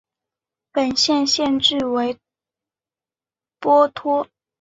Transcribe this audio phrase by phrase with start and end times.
[0.71, 2.17] 本县县治为
[3.59, 4.27] 波托。